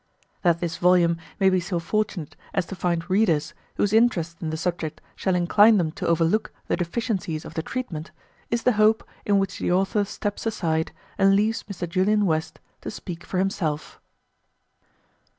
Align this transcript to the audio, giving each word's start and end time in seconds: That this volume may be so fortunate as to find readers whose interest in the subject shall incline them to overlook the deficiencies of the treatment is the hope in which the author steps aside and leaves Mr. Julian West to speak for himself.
That 0.41 0.61
this 0.61 0.77
volume 0.77 1.17
may 1.39 1.51
be 1.51 1.59
so 1.59 1.77
fortunate 1.77 2.35
as 2.55 2.65
to 2.65 2.75
find 2.75 3.07
readers 3.07 3.53
whose 3.75 3.93
interest 3.93 4.41
in 4.41 4.49
the 4.49 4.57
subject 4.57 4.99
shall 5.15 5.35
incline 5.35 5.77
them 5.77 5.91
to 5.91 6.07
overlook 6.07 6.51
the 6.67 6.75
deficiencies 6.75 7.45
of 7.45 7.53
the 7.53 7.61
treatment 7.61 8.09
is 8.49 8.63
the 8.63 8.71
hope 8.81 9.07
in 9.27 9.37
which 9.37 9.59
the 9.59 9.71
author 9.71 10.03
steps 10.03 10.47
aside 10.47 10.91
and 11.19 11.35
leaves 11.35 11.61
Mr. 11.71 11.87
Julian 11.87 12.25
West 12.25 12.59
to 12.81 12.89
speak 12.89 13.23
for 13.23 13.37
himself. 13.37 14.01